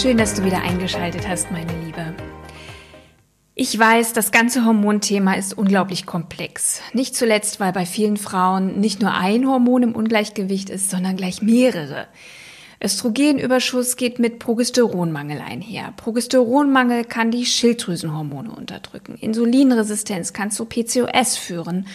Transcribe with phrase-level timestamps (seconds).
[0.00, 2.14] Schön, dass du wieder eingeschaltet hast, meine Liebe.
[3.56, 6.80] Ich weiß, das ganze Hormonthema ist unglaublich komplex.
[6.92, 11.42] Nicht zuletzt, weil bei vielen Frauen nicht nur ein Hormon im Ungleichgewicht ist, sondern gleich
[11.42, 12.06] mehrere.
[12.80, 15.92] Östrogenüberschuss geht mit Progesteronmangel einher.
[15.96, 19.16] Progesteronmangel kann die Schilddrüsenhormone unterdrücken.
[19.16, 21.88] Insulinresistenz kann zu PCOS führen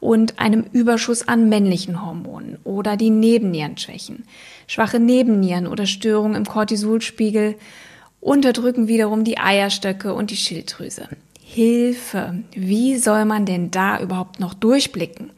[0.00, 4.24] und einem Überschuss an männlichen Hormonen oder die Nebennieren schwächen.
[4.66, 7.56] Schwache Nebennieren oder Störungen im Cortisolspiegel
[8.20, 11.08] unterdrücken wiederum die Eierstöcke und die Schilddrüse.
[11.42, 12.42] Hilfe!
[12.54, 15.30] Wie soll man denn da überhaupt noch durchblicken?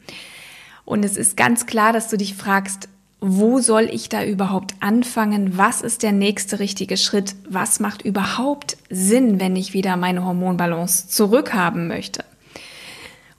[0.85, 2.87] Und es ist ganz klar, dass du dich fragst,
[3.19, 5.57] wo soll ich da überhaupt anfangen?
[5.57, 7.35] Was ist der nächste richtige Schritt?
[7.49, 12.23] Was macht überhaupt Sinn, wenn ich wieder meine Hormonbalance zurückhaben möchte?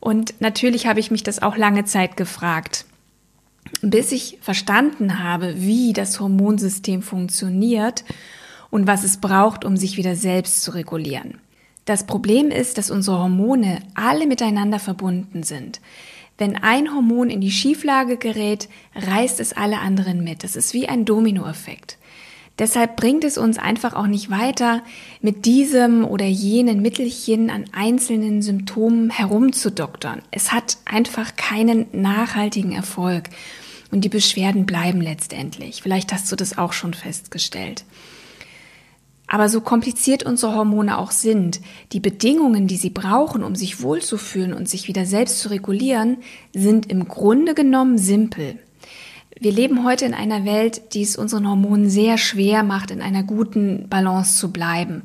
[0.00, 2.84] Und natürlich habe ich mich das auch lange Zeit gefragt,
[3.82, 8.04] bis ich verstanden habe, wie das Hormonsystem funktioniert
[8.70, 11.38] und was es braucht, um sich wieder selbst zu regulieren.
[11.84, 15.80] Das Problem ist, dass unsere Hormone alle miteinander verbunden sind.
[16.38, 20.44] Wenn ein Hormon in die Schieflage gerät, reißt es alle anderen mit.
[20.44, 21.96] Das ist wie ein Dominoeffekt.
[22.58, 24.82] Deshalb bringt es uns einfach auch nicht weiter,
[25.20, 30.22] mit diesem oder jenen Mittelchen an einzelnen Symptomen herumzudoktern.
[30.30, 33.24] Es hat einfach keinen nachhaltigen Erfolg
[33.90, 35.82] und die Beschwerden bleiben letztendlich.
[35.82, 37.84] Vielleicht hast du das auch schon festgestellt.
[39.28, 41.60] Aber so kompliziert unsere Hormone auch sind,
[41.92, 46.18] die Bedingungen, die sie brauchen, um sich wohlzufühlen und sich wieder selbst zu regulieren,
[46.54, 48.58] sind im Grunde genommen simpel.
[49.38, 53.22] Wir leben heute in einer Welt, die es unseren Hormonen sehr schwer macht, in einer
[53.22, 55.02] guten Balance zu bleiben.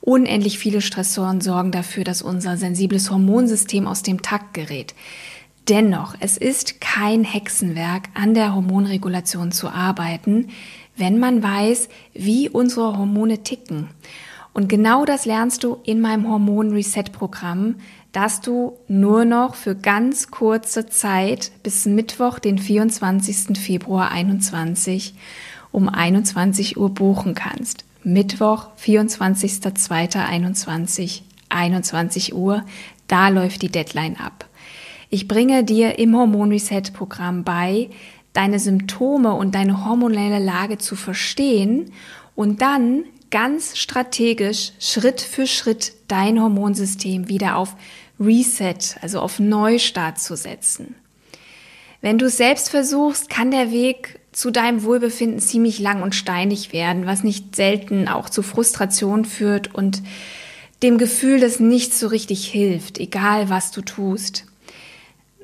[0.00, 4.94] Unendlich viele Stressoren sorgen dafür, dass unser sensibles Hormonsystem aus dem Takt gerät.
[5.68, 10.48] Dennoch, es ist kein Hexenwerk, an der Hormonregulation zu arbeiten,
[10.96, 13.88] wenn man weiß, wie unsere Hormone ticken.
[14.52, 17.76] Und genau das lernst du in meinem Hormon Reset Programm,
[18.10, 23.58] dass du nur noch für ganz kurze Zeit bis Mittwoch, den 24.
[23.58, 25.14] Februar 21
[25.70, 27.86] um 21 Uhr buchen kannst.
[28.04, 32.62] Mittwoch, 24.02.21, 21 Uhr,
[33.08, 34.44] da läuft die Deadline ab.
[35.14, 37.90] Ich bringe dir im Hormon Reset Programm bei,
[38.32, 41.92] deine Symptome und deine hormonelle Lage zu verstehen
[42.34, 47.76] und dann ganz strategisch Schritt für Schritt dein Hormonsystem wieder auf
[48.18, 50.94] Reset, also auf Neustart zu setzen.
[52.00, 56.72] Wenn du es selbst versuchst, kann der Weg zu deinem Wohlbefinden ziemlich lang und steinig
[56.72, 60.02] werden, was nicht selten auch zu Frustration führt und
[60.82, 64.46] dem Gefühl, dass nichts so richtig hilft, egal was du tust.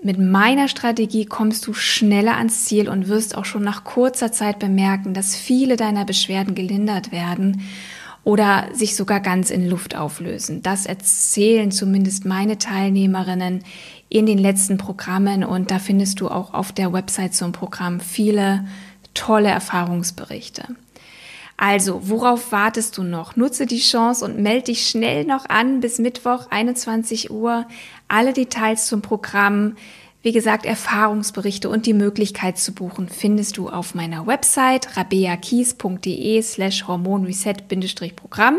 [0.02, 4.58] Mit meiner Strategie kommst du schneller ans Ziel und wirst auch schon nach kurzer Zeit
[4.58, 7.62] bemerken, dass viele deiner Beschwerden gelindert werden
[8.24, 10.62] oder sich sogar ganz in Luft auflösen.
[10.62, 13.64] Das erzählen zumindest meine Teilnehmerinnen
[14.08, 18.66] in den letzten Programmen und da findest du auch auf der Website zum Programm viele
[19.14, 20.64] tolle Erfahrungsberichte.
[21.58, 23.36] Also, worauf wartest du noch?
[23.36, 27.66] Nutze die Chance und melde dich schnell noch an bis Mittwoch 21 Uhr.
[28.06, 29.74] Alle Details zum Programm
[30.20, 36.88] wie gesagt, Erfahrungsberichte und die Möglichkeit zu buchen findest du auf meiner Website rabeakies.de slash
[36.88, 38.56] hormonreset-programm.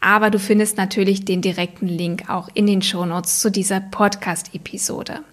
[0.00, 5.24] Aber du findest natürlich den direkten Link auch in den Shownotes zu dieser Podcast-Episode.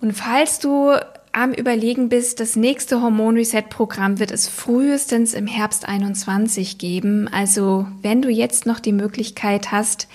[0.00, 0.92] Und falls du
[1.32, 7.28] am Überlegen bist, das nächste Hormon-Reset-Programm wird es frühestens im Herbst 21 geben.
[7.28, 10.08] Also wenn du jetzt noch die Möglichkeit hast,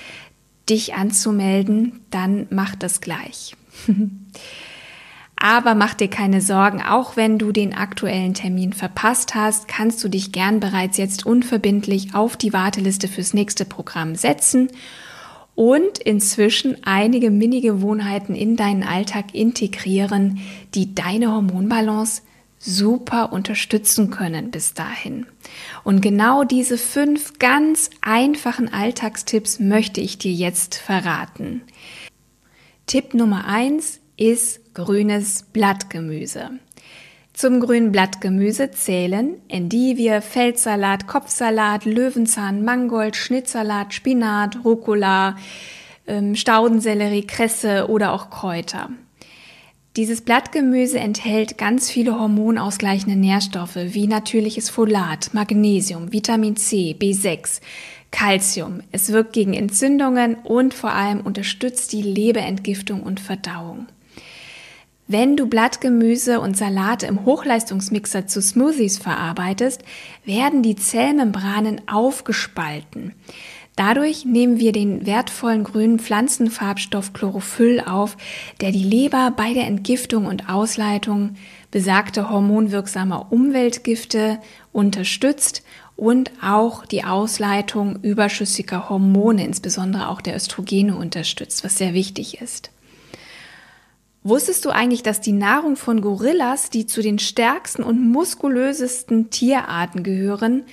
[0.70, 3.56] dich anzumelden, dann mach das gleich.
[5.36, 10.08] Aber mach dir keine Sorgen, auch wenn du den aktuellen Termin verpasst hast, kannst du
[10.08, 14.70] dich gern bereits jetzt unverbindlich auf die Warteliste fürs nächste Programm setzen
[15.56, 20.40] und inzwischen einige Mini-Gewohnheiten in deinen Alltag integrieren,
[20.74, 22.24] die deine Hormonbalance
[22.58, 25.26] super unterstützen können bis dahin.
[25.84, 31.62] Und genau diese fünf ganz einfachen Alltagstipps möchte ich dir jetzt verraten.
[32.88, 36.52] Tipp Nummer eins ist grünes Blattgemüse.
[37.34, 45.36] Zum grünen Blattgemüse zählen Endivie, Feldsalat, Kopfsalat, Löwenzahn, Mangold, Schnittsalat, Spinat, Rucola,
[46.06, 48.90] ähm, Staudensellerie, Kresse oder auch Kräuter.
[49.96, 57.62] Dieses Blattgemüse enthält ganz viele hormonausgleichende Nährstoffe wie natürliches Folat, Magnesium, Vitamin C, B6,
[58.12, 58.82] Calcium.
[58.92, 63.88] Es wirkt gegen Entzündungen und vor allem unterstützt die Leberentgiftung und Verdauung.
[65.14, 69.84] Wenn du Blattgemüse und Salate im Hochleistungsmixer zu Smoothies verarbeitest,
[70.26, 73.14] werden die Zellmembranen aufgespalten.
[73.76, 78.18] Dadurch nehmen wir den wertvollen grünen Pflanzenfarbstoff Chlorophyll auf,
[78.60, 81.36] der die Leber bei der Entgiftung und Ausleitung
[81.70, 84.40] besagter hormonwirksamer Umweltgifte
[84.72, 85.62] unterstützt
[85.96, 92.73] und auch die Ausleitung überschüssiger Hormone, insbesondere auch der Östrogene unterstützt, was sehr wichtig ist.
[94.24, 100.04] Wusstest du eigentlich, dass die Nahrung von Gorillas, die zu den stärksten und muskulösesten Tierarten
[100.04, 100.64] gehören,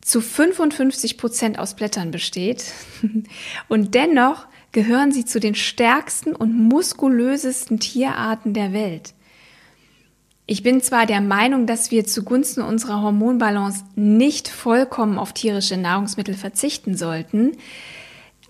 [0.00, 2.72] zu 55 Prozent aus Blättern besteht
[3.68, 9.14] und dennoch gehören sie zu den stärksten und muskulösesten Tierarten der Welt.
[10.46, 16.34] Ich bin zwar der Meinung, dass wir zugunsten unserer Hormonbalance nicht vollkommen auf tierische Nahrungsmittel
[16.34, 17.52] verzichten sollten,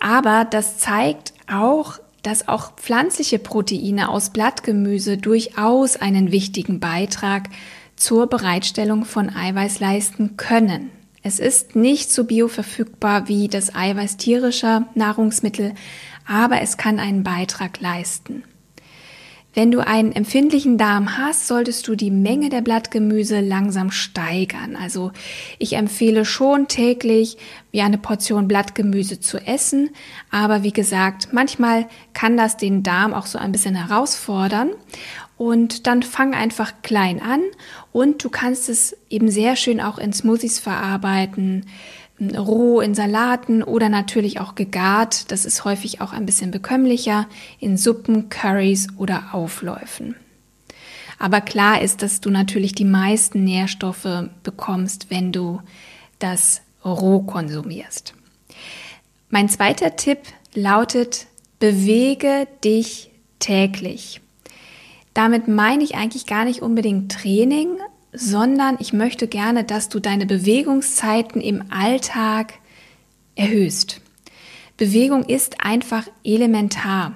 [0.01, 7.49] aber das zeigt auch, dass auch pflanzliche Proteine aus Blattgemüse durchaus einen wichtigen Beitrag
[7.95, 10.89] zur Bereitstellung von Eiweiß leisten können.
[11.21, 15.73] Es ist nicht so bioverfügbar wie das Eiweiß tierischer Nahrungsmittel,
[16.27, 18.43] aber es kann einen Beitrag leisten.
[19.55, 24.75] Wenn du einen empfindlichen Darm hast, solltest du die Menge der Blattgemüse langsam steigern.
[24.75, 25.13] Also
[25.59, 27.37] ich empfehle schon täglich
[27.71, 29.91] wie eine Portion Blattgemüse zu essen.
[30.29, 34.71] Aber wie gesagt, manchmal kann das den Darm auch so ein bisschen herausfordern.
[35.37, 37.41] Und dann fang einfach klein an
[37.91, 41.65] und du kannst es eben sehr schön auch in Smoothies verarbeiten,
[42.19, 45.31] roh in Salaten oder natürlich auch gegart.
[45.31, 47.27] Das ist häufig auch ein bisschen bekömmlicher
[47.59, 50.15] in Suppen, Curries oder Aufläufen.
[51.19, 55.61] Aber klar ist, dass du natürlich die meisten Nährstoffe bekommst, wenn du
[56.19, 58.13] das roh konsumierst.
[59.29, 60.19] Mein zweiter Tipp
[60.53, 61.27] lautet,
[61.59, 64.21] bewege dich täglich.
[65.13, 67.77] Damit meine ich eigentlich gar nicht unbedingt Training,
[68.17, 72.53] sondern ich möchte gerne, dass du deine Bewegungszeiten im Alltag
[73.35, 74.01] erhöhst.
[74.77, 77.13] Bewegung ist einfach elementar.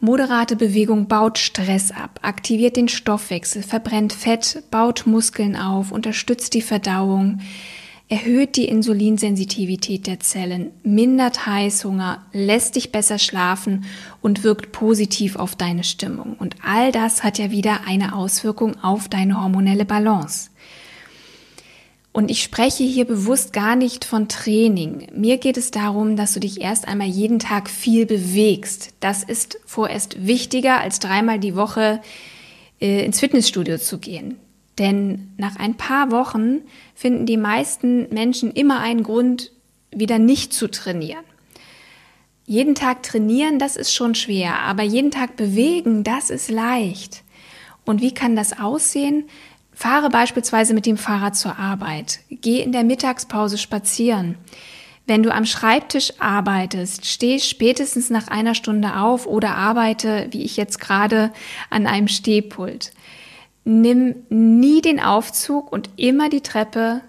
[0.00, 6.62] Moderate Bewegung baut Stress ab, aktiviert den Stoffwechsel, verbrennt Fett, baut Muskeln auf, unterstützt die
[6.62, 7.40] Verdauung,
[8.08, 13.84] erhöht die Insulinsensitivität der Zellen, mindert Heißhunger, lässt dich besser schlafen
[14.22, 16.34] und wirkt positiv auf deine Stimmung.
[16.38, 20.50] Und all das hat ja wieder eine Auswirkung auf deine hormonelle Balance.
[22.12, 25.06] Und ich spreche hier bewusst gar nicht von Training.
[25.14, 28.94] Mir geht es darum, dass du dich erst einmal jeden Tag viel bewegst.
[29.00, 32.00] Das ist vorerst wichtiger, als dreimal die Woche
[32.80, 34.36] äh, ins Fitnessstudio zu gehen.
[34.78, 36.62] Denn nach ein paar Wochen
[36.94, 39.52] finden die meisten Menschen immer einen Grund,
[39.90, 41.24] wieder nicht zu trainieren.
[42.46, 47.22] Jeden Tag trainieren, das ist schon schwer, aber jeden Tag bewegen, das ist leicht.
[47.84, 49.24] Und wie kann das aussehen?
[49.72, 52.20] Fahre beispielsweise mit dem Fahrrad zur Arbeit.
[52.30, 54.36] Geh in der Mittagspause spazieren.
[55.06, 60.56] Wenn du am Schreibtisch arbeitest, steh spätestens nach einer Stunde auf oder arbeite, wie ich
[60.56, 61.32] jetzt gerade,
[61.70, 62.92] an einem Stehpult
[63.68, 67.02] nimm nie den Aufzug und immer die Treppe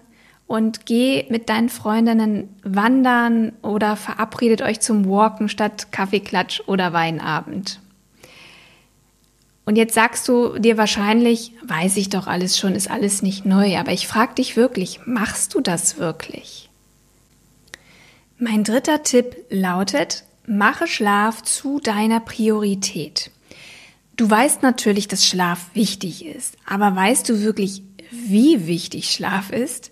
[0.46, 7.80] und geh mit deinen Freundinnen wandern oder verabredet euch zum Walken statt Kaffeeklatsch oder Weinabend.
[9.64, 13.78] Und jetzt sagst du dir wahrscheinlich, weiß ich doch alles schon, ist alles nicht neu,
[13.78, 16.68] aber ich frage dich wirklich, machst du das wirklich?
[18.38, 23.30] Mein dritter Tipp lautet, mache Schlaf zu deiner Priorität.
[24.20, 29.88] Du weißt natürlich, dass Schlaf wichtig ist, aber weißt du wirklich, wie wichtig Schlaf ist?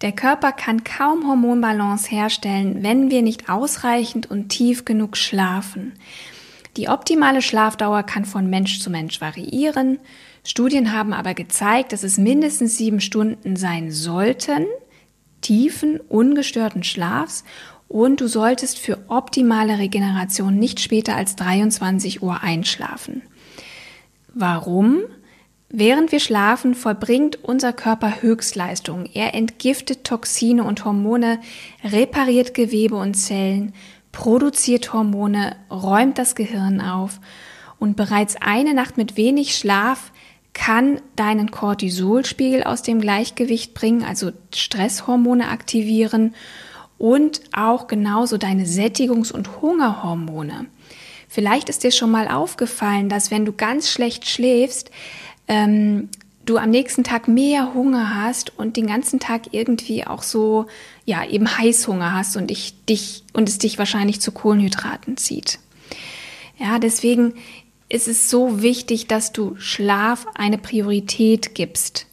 [0.00, 5.94] Der Körper kann kaum Hormonbalance herstellen, wenn wir nicht ausreichend und tief genug schlafen.
[6.76, 9.98] Die optimale Schlafdauer kann von Mensch zu Mensch variieren.
[10.44, 14.66] Studien haben aber gezeigt, dass es mindestens sieben Stunden sein sollten,
[15.40, 17.42] tiefen, ungestörten Schlafs
[17.88, 23.22] und du solltest für optimale Regeneration nicht später als 23 Uhr einschlafen.
[24.34, 25.02] Warum?
[25.68, 29.06] Während wir schlafen, vollbringt unser Körper Höchstleistung.
[29.14, 31.40] Er entgiftet Toxine und Hormone,
[31.84, 33.74] repariert Gewebe und Zellen,
[34.10, 37.20] produziert Hormone, räumt das Gehirn auf.
[37.78, 40.12] Und bereits eine Nacht mit wenig Schlaf
[40.52, 46.34] kann deinen Cortisolspiegel aus dem Gleichgewicht bringen, also Stresshormone aktivieren
[46.98, 50.66] und auch genauso deine Sättigungs- und Hungerhormone.
[51.34, 54.92] Vielleicht ist dir schon mal aufgefallen, dass wenn du ganz schlecht schläfst,
[55.48, 56.08] ähm,
[56.46, 60.66] du am nächsten Tag mehr Hunger hast und den ganzen Tag irgendwie auch so,
[61.04, 65.58] ja, eben Heißhunger hast und ich dich, und es dich wahrscheinlich zu Kohlenhydraten zieht.
[66.56, 67.34] Ja, deswegen
[67.88, 72.06] ist es so wichtig, dass du Schlaf eine Priorität gibst.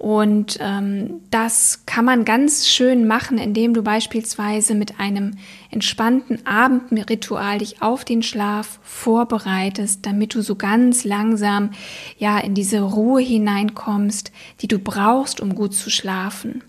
[0.00, 5.36] Und ähm, das kann man ganz schön machen, indem du beispielsweise mit einem
[5.70, 11.72] entspannten Abendritual dich auf den Schlaf vorbereitest, damit du so ganz langsam
[12.16, 16.64] ja in diese Ruhe hineinkommst, die du brauchst, um gut zu schlafen.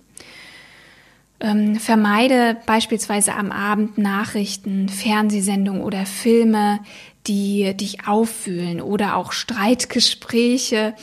[1.39, 6.81] Ähm, vermeide beispielsweise am Abend Nachrichten, Fernsehsendungen oder Filme,
[7.27, 10.95] die dich auffühlen oder auch Streitgespräche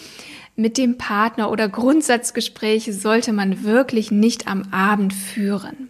[0.58, 5.88] mit dem Partner oder Grundsatzgespräche sollte man wirklich nicht am Abend führen.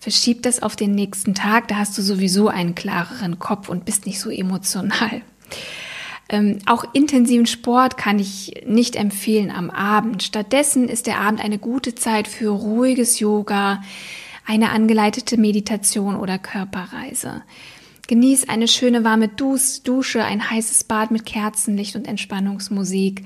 [0.00, 4.06] Verschieb das auf den nächsten Tag, da hast du sowieso einen klareren Kopf und bist
[4.06, 5.22] nicht so emotional.
[6.28, 10.24] Ähm, auch intensiven Sport kann ich nicht empfehlen am Abend.
[10.24, 13.80] Stattdessen ist der Abend eine gute Zeit für ruhiges Yoga,
[14.44, 17.42] eine angeleitete Meditation oder Körperreise.
[18.08, 23.24] Genieß eine schöne warme Dusche, ein heißes Bad mit Kerzenlicht und Entspannungsmusik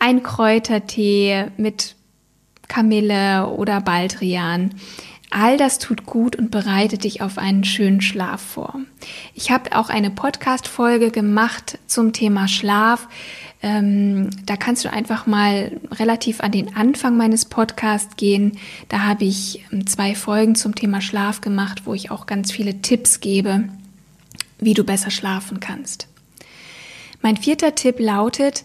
[0.00, 1.94] ein Kräutertee mit
[2.66, 4.74] Kamille oder Baldrian.
[5.30, 8.80] All das tut gut und bereitet dich auf einen schönen Schlaf vor.
[9.34, 13.06] Ich habe auch eine Podcast-Folge gemacht zum Thema Schlaf.
[13.62, 18.58] Ähm, da kannst du einfach mal relativ an den Anfang meines Podcasts gehen.
[18.88, 22.82] Da habe ich ähm, zwei Folgen zum Thema Schlaf gemacht, wo ich auch ganz viele
[22.82, 23.68] Tipps gebe,
[24.58, 26.08] wie du besser schlafen kannst.
[27.22, 28.64] Mein vierter Tipp lautet,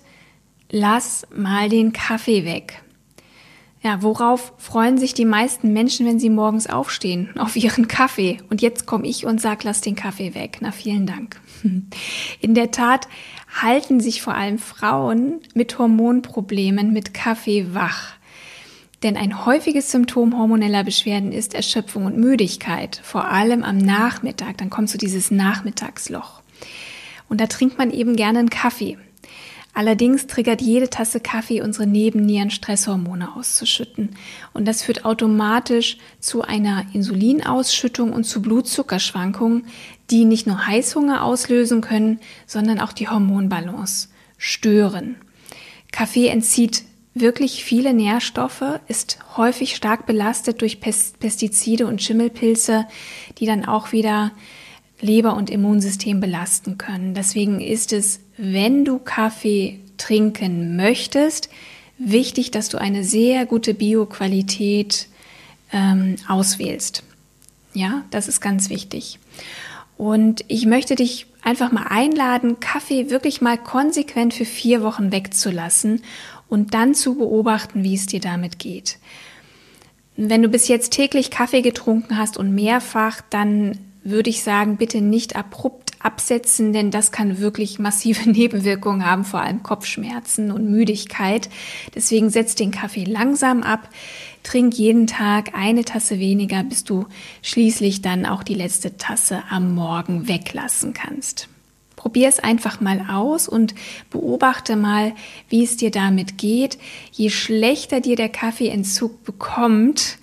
[0.69, 2.81] lass mal den Kaffee weg.
[3.85, 7.29] Ja, worauf freuen sich die meisten Menschen, wenn sie morgens aufstehen?
[7.37, 8.39] Auf ihren Kaffee.
[8.49, 10.57] Und jetzt komme ich und sag, lass den Kaffee weg.
[10.61, 11.39] Na, vielen Dank.
[12.41, 13.07] In der Tat
[13.61, 18.13] halten sich vor allem Frauen mit Hormonproblemen mit Kaffee wach.
[19.03, 24.57] Denn ein häufiges Symptom hormoneller Beschwerden ist Erschöpfung und Müdigkeit, vor allem am Nachmittag.
[24.57, 26.41] Dann kommt so dieses Nachmittagsloch.
[27.29, 28.97] Und da trinkt man eben gerne einen Kaffee.
[29.75, 34.15] Allerdings triggert jede Tasse Kaffee unsere Nebennieren Stresshormone auszuschütten.
[34.53, 39.67] Und das führt automatisch zu einer Insulinausschüttung und zu Blutzuckerschwankungen,
[40.09, 45.17] die nicht nur Heißhunger auslösen können, sondern auch die Hormonbalance stören.
[45.91, 52.85] Kaffee entzieht wirklich viele Nährstoffe, ist häufig stark belastet durch Pestizide und Schimmelpilze,
[53.39, 54.31] die dann auch wieder
[55.01, 57.13] Leber und Immunsystem belasten können.
[57.13, 61.49] Deswegen ist es, wenn du Kaffee trinken möchtest,
[61.97, 65.07] wichtig, dass du eine sehr gute Bioqualität
[65.71, 67.03] ähm, auswählst.
[67.73, 69.19] Ja, das ist ganz wichtig.
[69.97, 76.01] Und ich möchte dich einfach mal einladen, Kaffee wirklich mal konsequent für vier Wochen wegzulassen
[76.49, 78.97] und dann zu beobachten, wie es dir damit geht.
[80.17, 85.01] Wenn du bis jetzt täglich Kaffee getrunken hast und mehrfach, dann würde ich sagen, bitte
[85.01, 91.49] nicht abrupt absetzen, denn das kann wirklich massive Nebenwirkungen haben, vor allem Kopfschmerzen und Müdigkeit.
[91.93, 93.89] Deswegen setz den Kaffee langsam ab,
[94.43, 97.07] trink jeden Tag eine Tasse weniger, bis du
[97.41, 101.49] schließlich dann auch die letzte Tasse am Morgen weglassen kannst.
[101.95, 103.73] Probier es einfach mal aus und
[104.11, 105.13] beobachte mal,
[105.49, 106.77] wie es dir damit geht.
[107.11, 110.19] Je schlechter dir der Kaffeeentzug bekommt,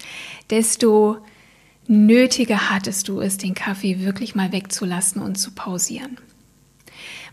[0.51, 1.17] desto
[1.87, 6.19] nötiger hattest du es, den Kaffee wirklich mal wegzulassen und zu pausieren.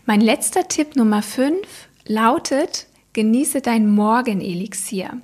[0.06, 1.56] Mein letzter Tipp Nummer 5
[2.06, 5.18] lautet, genieße dein Morgenelixier.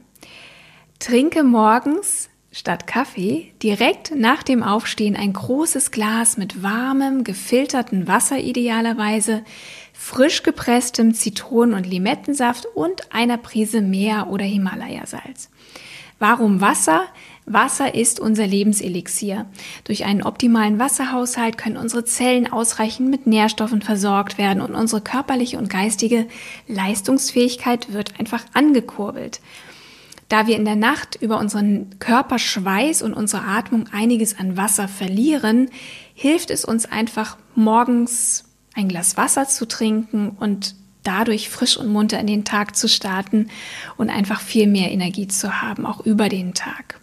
[0.99, 8.38] Trinke morgens statt Kaffee direkt nach dem Aufstehen ein großes Glas mit warmem, gefilterten Wasser
[8.38, 9.45] idealerweise,
[9.92, 15.50] frisch gepresstem Zitronen- und Limettensaft und einer Prise Meer- oder Himalaya-Salz.
[16.18, 17.06] Warum Wasser?
[17.46, 19.46] Wasser ist unser Lebenselixier.
[19.84, 25.56] Durch einen optimalen Wasserhaushalt können unsere Zellen ausreichend mit Nährstoffen versorgt werden und unsere körperliche
[25.56, 26.26] und geistige
[26.66, 29.40] Leistungsfähigkeit wird einfach angekurbelt.
[30.28, 35.70] Da wir in der Nacht über unseren Körperschweiß und unsere Atmung einiges an Wasser verlieren,
[36.14, 40.74] hilft es uns einfach morgens ein Glas Wasser zu trinken und
[41.04, 43.50] dadurch frisch und munter in den Tag zu starten
[43.96, 47.00] und einfach viel mehr Energie zu haben, auch über den Tag.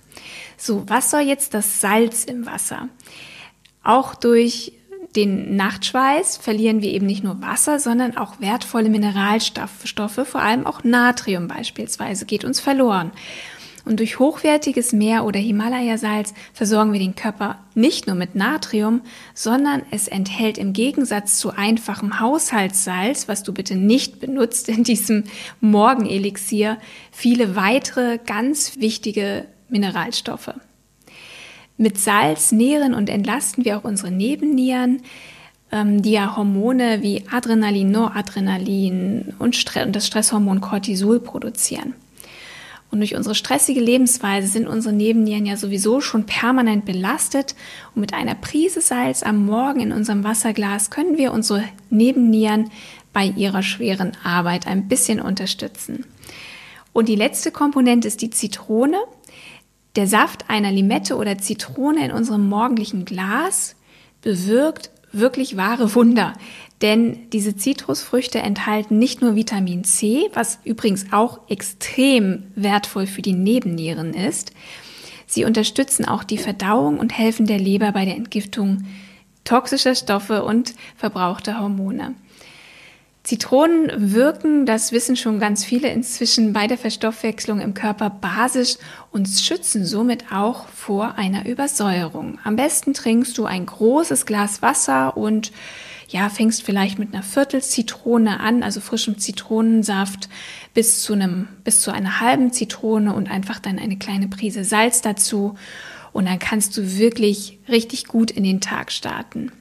[0.66, 2.88] So, was soll jetzt das Salz im Wasser?
[3.84, 4.72] Auch durch
[5.14, 10.86] den Nachtschweiß verlieren wir eben nicht nur Wasser, sondern auch wertvolle Mineralstoffe, vor allem auch
[10.86, 13.12] Natrium beispielsweise, geht uns verloren.
[13.84, 19.02] Und durch hochwertiges Meer- oder Himalaya-Salz versorgen wir den Körper nicht nur mit Natrium,
[19.34, 25.26] sondern es enthält im Gegensatz zu einfachem Haushaltssalz, was du bitte nicht benutzt in diesem
[25.60, 26.78] Morgenelixier,
[27.12, 30.54] viele weitere ganz wichtige Mineralstoffe.
[31.76, 35.02] Mit Salz nähren und entlasten wir auch unsere Nebennieren,
[35.72, 41.96] ähm, die ja Hormone wie Adrenalin, Noradrenalin und, das Stresshormon Cortisol produzieren.
[42.92, 47.56] Und durch unsere stressige Lebensweise sind unsere Nebennieren ja sowieso schon permanent belastet.
[47.96, 52.70] Und mit einer Prise Salz am Morgen in unserem Wasserglas können wir unsere Nebennieren
[53.12, 56.06] bei ihrer schweren Arbeit ein bisschen unterstützen.
[56.94, 58.98] Und die letzte Komponente ist die Zitrone.
[59.96, 63.76] Der Saft einer Limette oder Zitrone in unserem morgendlichen Glas
[64.22, 66.34] bewirkt wirklich wahre Wunder.
[66.82, 73.34] Denn diese Zitrusfrüchte enthalten nicht nur Vitamin C, was übrigens auch extrem wertvoll für die
[73.34, 74.52] Nebennieren ist,
[75.28, 78.86] sie unterstützen auch die Verdauung und helfen der Leber bei der Entgiftung
[79.44, 82.16] toxischer Stoffe und verbrauchter Hormone.
[83.24, 88.76] Zitronen wirken, das wissen schon ganz viele inzwischen, bei der Verstoffwechslung im Körper basisch
[89.12, 92.38] und schützen somit auch vor einer Übersäuerung.
[92.44, 95.54] Am besten trinkst du ein großes Glas Wasser und
[96.10, 100.28] ja, fängst vielleicht mit einer Viertelzitrone an, also frischem Zitronensaft
[100.74, 105.02] bis zu einem, bis zu einer halben Zitrone und einfach dann eine kleine Prise Salz
[105.02, 105.56] dazu.
[106.12, 109.52] Und dann kannst du wirklich richtig gut in den Tag starten.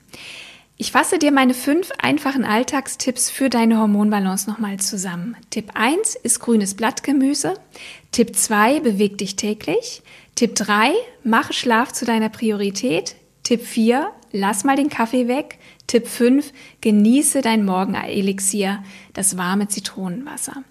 [0.82, 5.36] Ich fasse dir meine fünf einfachen Alltagstipps für deine Hormonbalance nochmal zusammen.
[5.48, 7.54] Tipp 1 ist grünes Blattgemüse.
[8.10, 10.02] Tipp 2 beweg dich täglich.
[10.34, 13.14] Tipp 3 mache Schlaf zu deiner Priorität.
[13.44, 15.58] Tipp 4 lass mal den Kaffee weg.
[15.86, 20.64] Tipp 5 genieße dein Morgenelixier, das warme Zitronenwasser.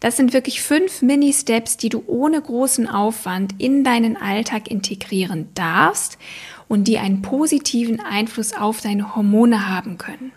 [0.00, 6.18] Das sind wirklich fünf Mini-Steps, die du ohne großen Aufwand in deinen Alltag integrieren darfst
[6.68, 10.32] und die einen positiven Einfluss auf deine Hormone haben können.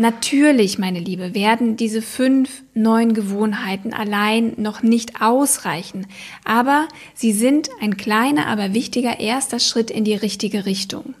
[0.00, 6.06] Natürlich, meine Liebe, werden diese fünf neuen Gewohnheiten allein noch nicht ausreichen,
[6.44, 11.14] aber sie sind ein kleiner, aber wichtiger erster Schritt in die richtige Richtung.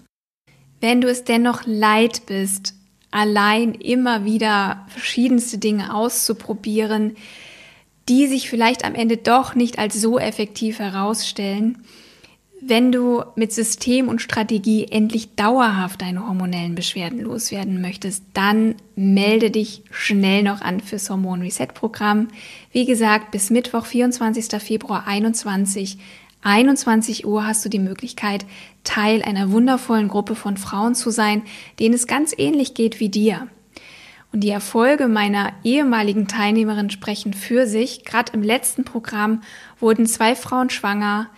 [0.80, 2.74] Wenn du es dennoch leid bist,
[3.10, 7.16] allein immer wieder verschiedenste Dinge auszuprobieren,
[8.08, 11.78] die sich vielleicht am Ende doch nicht als so effektiv herausstellen,
[12.60, 19.50] wenn du mit System und Strategie endlich dauerhaft deine hormonellen Beschwerden loswerden möchtest, dann melde
[19.50, 22.28] dich schnell noch an fürs Hormon Reset Programm.
[22.72, 24.60] Wie gesagt, bis Mittwoch, 24.
[24.60, 25.98] Februar 21,
[26.42, 28.44] 21 Uhr hast du die Möglichkeit,
[28.82, 31.42] Teil einer wundervollen Gruppe von Frauen zu sein,
[31.78, 33.48] denen es ganz ähnlich geht wie dir.
[34.32, 38.04] Und die Erfolge meiner ehemaligen Teilnehmerin sprechen für sich.
[38.04, 39.42] Gerade im letzten Programm
[39.80, 41.28] wurden zwei Frauen schwanger,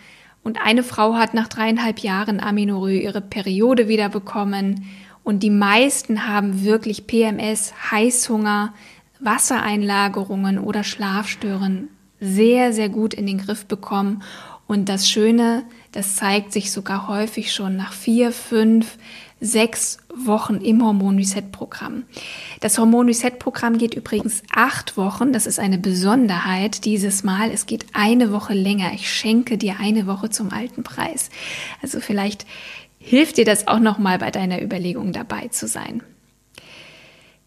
[0.43, 4.87] und eine Frau hat nach dreieinhalb Jahren Aminorö ihre Periode wieder bekommen.
[5.23, 8.73] Und die meisten haben wirklich PMS, Heißhunger,
[9.21, 11.89] Wassereinlagerungen oder Schlafstören
[12.21, 14.23] sehr, sehr gut in den Griff bekommen.
[14.67, 18.99] Und das Schöne, das zeigt sich sogar häufig schon nach vier, fünf,
[19.41, 22.05] sechs Wochen im Hormon Reset Programm.
[22.61, 25.33] Das Hormon Reset Programm geht übrigens acht Wochen.
[25.33, 27.51] Das ist eine Besonderheit dieses Mal.
[27.51, 28.93] Es geht eine Woche länger.
[28.93, 31.31] Ich schenke dir eine Woche zum alten Preis.
[31.83, 32.47] Also vielleicht
[32.99, 36.03] hilft dir das auch nochmal bei deiner Überlegung dabei zu sein.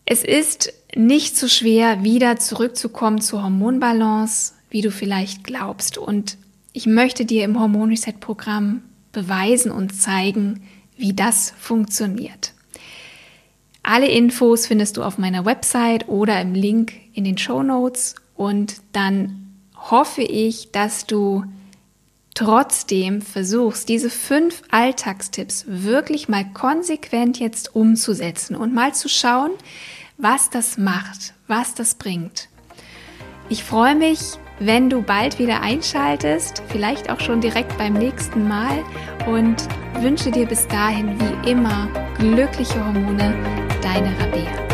[0.05, 5.97] Es ist nicht so schwer, wieder zurückzukommen zur Hormonbalance, wie du vielleicht glaubst.
[5.97, 6.37] Und
[6.73, 10.63] ich möchte dir im Hormon Reset Programm beweisen und zeigen,
[10.97, 12.53] wie das funktioniert.
[13.83, 18.77] Alle Infos findest du auf meiner Website oder im Link in den Show Notes und
[18.93, 21.43] dann hoffe ich, dass du
[22.33, 29.51] trotzdem versuchst, diese fünf Alltagstipps wirklich mal konsequent jetzt umzusetzen und mal zu schauen,
[30.17, 32.49] was das macht, was das bringt.
[33.49, 34.19] Ich freue mich,
[34.59, 38.83] wenn du bald wieder einschaltest, vielleicht auch schon direkt beim nächsten Mal
[39.27, 39.67] und
[39.99, 41.87] wünsche dir bis dahin wie immer
[42.17, 43.35] glückliche Hormone,
[43.81, 44.72] deine Rabea.